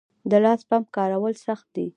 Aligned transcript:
د 0.31 0.33
لاس 0.43 0.61
پمپ 0.69 0.85
کارول 0.97 1.33
سخت 1.45 1.67
دي؟ 1.75 1.85